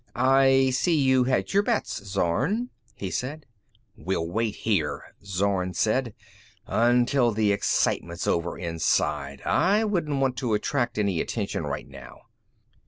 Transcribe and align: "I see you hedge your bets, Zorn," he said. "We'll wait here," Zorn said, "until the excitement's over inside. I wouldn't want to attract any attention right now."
"I 0.15 0.71
see 0.71 0.97
you 0.99 1.25
hedge 1.25 1.53
your 1.53 1.61
bets, 1.61 2.03
Zorn," 2.03 2.71
he 2.95 3.11
said. 3.11 3.45
"We'll 3.95 4.27
wait 4.27 4.55
here," 4.55 5.13
Zorn 5.23 5.75
said, 5.75 6.15
"until 6.65 7.31
the 7.31 7.51
excitement's 7.51 8.25
over 8.25 8.57
inside. 8.57 9.43
I 9.45 9.83
wouldn't 9.83 10.19
want 10.19 10.37
to 10.37 10.55
attract 10.55 10.97
any 10.97 11.21
attention 11.21 11.65
right 11.65 11.87
now." 11.87 12.21